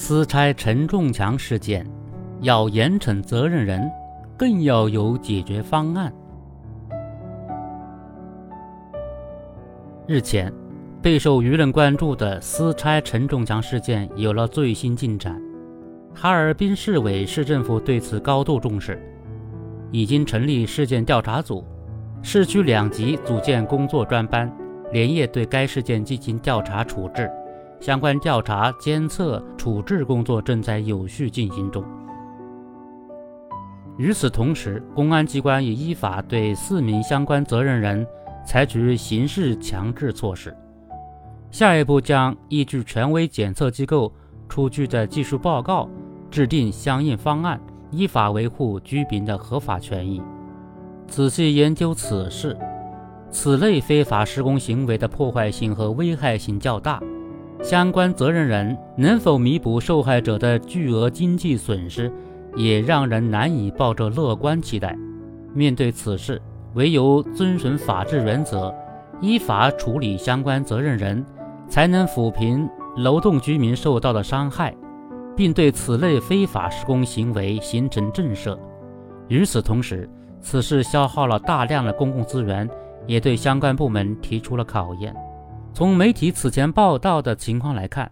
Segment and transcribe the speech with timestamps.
[0.00, 1.84] 私拆陈仲强事件，
[2.40, 3.90] 要严惩责任人，
[4.36, 6.12] 更要有解决方案。
[10.06, 10.52] 日前，
[11.02, 15.36] 备受舆论关注的私拆陈仲强事件有了最新进展。
[16.14, 19.02] 哈尔滨市委市政府对此高度重视，
[19.90, 21.64] 已经成立事件调查组，
[22.22, 24.48] 市区两级组建工作专班，
[24.92, 27.28] 连夜对该事件进行调查处置。
[27.80, 31.84] 相关调查、监测、处置工作正在有序进行中。
[33.96, 38.06] 与此同时，公安机关已依法对四名相关责任人
[38.46, 40.56] 采取刑事强制措施。
[41.50, 44.12] 下一步将依据权威检测机构
[44.48, 45.88] 出具的技术报告，
[46.30, 47.60] 制定相应方案，
[47.90, 50.22] 依法维护居民的合法权益。
[51.06, 52.56] 仔细研究此事，
[53.30, 57.02] 此类非法施工行为的破坏性和危害性较大。
[57.62, 62.10] 相关责任人能否弥补受害者的巨额经济损失，
[62.56, 64.96] 也让人难以抱着乐观期待。
[65.52, 66.40] 面对此事，
[66.74, 68.72] 唯有遵循法治原则，
[69.20, 71.24] 依法处理相关责任人，
[71.68, 74.74] 才能抚平楼栋居民受到的伤害，
[75.36, 78.56] 并对此类非法施工行为形成震慑。
[79.26, 80.08] 与此同时，
[80.40, 82.68] 此事消耗了大量的公共资源，
[83.06, 85.14] 也对相关部门提出了考验。
[85.72, 88.10] 从媒体此前报道的情况来看，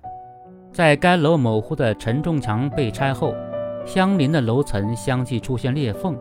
[0.73, 3.35] 在该楼某户的承重墙被拆后，
[3.85, 6.17] 相邻的楼层相继出现裂缝，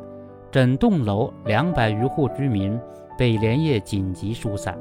[0.52, 2.80] 整栋楼两百余户居民
[3.18, 4.76] 被连夜紧急疏散。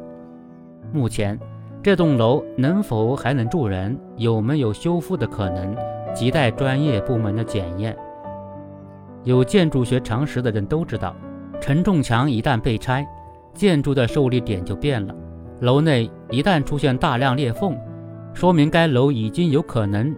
[0.92, 1.38] 目前，
[1.82, 5.76] 这栋楼能否还能住人，有没有修复的可能，
[6.14, 7.94] 亟待专业部门的检验。
[9.22, 11.14] 有建筑学常识的人都知道，
[11.60, 13.06] 承重墙一旦被拆，
[13.52, 15.14] 建筑的受力点就变了。
[15.60, 17.76] 楼内一旦出现大量裂缝，
[18.32, 20.14] 说明该楼已经有可能，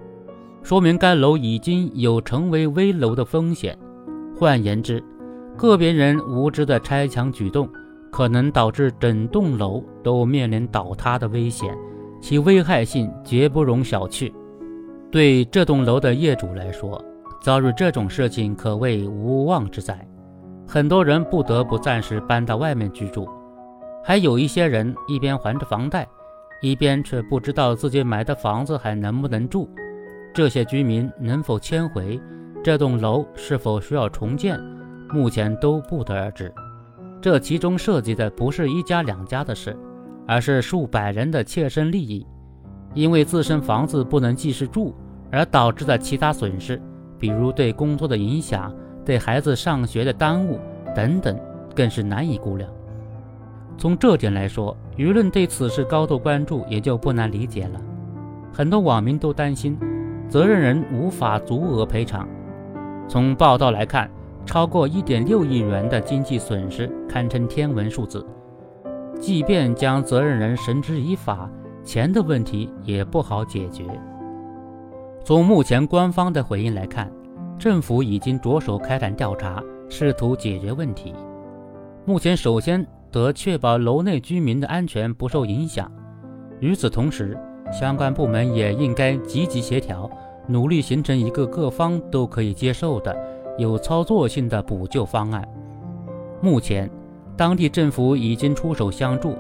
[0.63, 3.77] 说明该楼已经有成为危楼的风险。
[4.37, 5.03] 换言之，
[5.57, 7.69] 个别人无知的拆墙举动，
[8.11, 11.77] 可能导致整栋楼都面临倒塌的危险，
[12.21, 14.33] 其危害性绝不容小觑。
[15.11, 17.03] 对这栋楼的业主来说，
[17.41, 20.07] 遭遇这种事情可谓无妄之灾，
[20.67, 23.29] 很多人不得不暂时搬到外面居住。
[24.07, 26.07] 还有一些人一边还着房贷，
[26.63, 29.69] 一边却不知道自己买的房子还能不能住。
[30.33, 32.21] 这些居民能否迁回，
[32.63, 34.61] 这栋楼是否需要重建，
[35.11, 36.55] 目前都不得而知。
[37.21, 39.77] 这其中涉及的不是一家两家的事，
[40.25, 42.25] 而是数百人的切身利益。
[42.95, 44.95] 因为自身房子不能继续住
[45.33, 46.81] 而导致的其他损失，
[47.19, 48.73] 比如对工作的影响、
[49.05, 50.61] 对孩子上学的耽误
[50.95, 51.37] 等等，
[51.75, 52.71] 更是难以估量。
[53.79, 57.81] 从这点来说，舆论对此事高度关注，也就不难理解了。
[58.53, 59.79] 很多网民都担心，
[60.29, 62.27] 责任人无法足额赔偿。
[63.07, 64.11] 从报道来看，
[64.47, 68.27] 超过1.6亿元的经济损失堪称天文数字。
[69.21, 71.51] 即便将责任人绳之以法，
[71.85, 73.85] 钱的问题也不好解决。
[75.23, 77.13] 从目前官方的回应来看，
[77.59, 81.15] 政府已经着手开展调查，试图解决问题。
[82.07, 82.87] 目前，首先。
[83.17, 85.91] 得确保楼内居民的安全不受影响。
[86.61, 87.35] 与此同时，
[87.73, 90.11] 相关部门也应该积极协调，
[90.47, 93.17] 努力形成一个各方都可以接受的、
[93.57, 95.43] 有操作性的补救方案。
[96.43, 96.91] 目前，
[97.39, 99.35] 当地政府已经出手相助，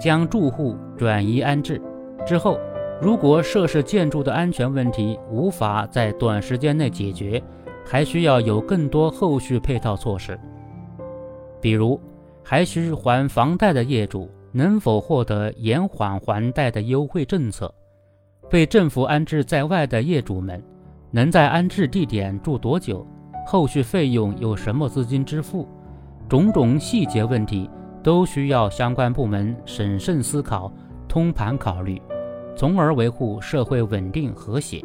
[0.00, 1.82] 将住户转移安置。
[2.24, 2.56] 之后，
[3.02, 7.42] 如果涉事建筑的安全问题无法在短时间内解决，
[7.84, 10.38] 还需要有更多后续配套措施，
[11.60, 12.00] 比如。
[12.50, 17.70] 还需还房贷的业主能否获得延缓还贷的优惠政策？
[18.48, 20.64] 被政府安置在外的业主们
[21.10, 23.06] 能在安置地点住多久？
[23.46, 25.68] 后续费用有什么资金支付？
[26.26, 27.68] 种种细节问题
[28.02, 30.72] 都需要相关部门审慎思考、
[31.06, 32.00] 通盘考虑，
[32.56, 34.82] 从而维护社会稳定和谐。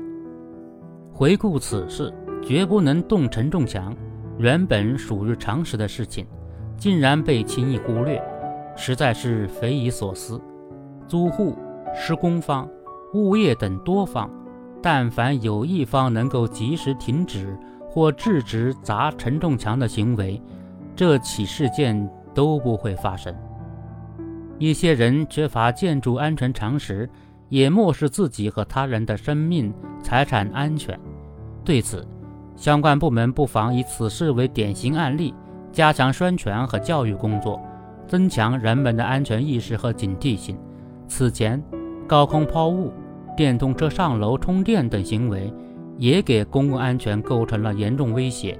[1.13, 2.13] 回顾此事，
[2.45, 3.95] 绝不能动承重墙，
[4.37, 6.27] 原本属于常识的事情。
[6.83, 8.21] 竟然被轻易忽略，
[8.75, 10.37] 实在是匪夷所思。
[11.07, 11.55] 租户、
[11.95, 12.69] 施工方、
[13.13, 14.29] 物业等多方，
[14.81, 17.57] 但凡有一方能够及时停止
[17.87, 20.41] 或制止砸承重墙的行为，
[20.93, 23.33] 这起事件都不会发生。
[24.59, 27.09] 一些人缺乏建筑安全常识，
[27.47, 30.99] 也漠视自己和他人的生命财产安全。
[31.63, 32.05] 对此，
[32.57, 35.33] 相关部门不妨以此事为典型案例。
[35.73, 37.59] 加强宣传和教育工作，
[38.07, 40.55] 增强人们的安全意识和警惕性。
[41.07, 41.61] 此前，
[42.07, 42.93] 高空抛物、
[43.35, 45.51] 电动车上楼充电等行为
[45.97, 48.55] 也给公共安全构成了严重威胁。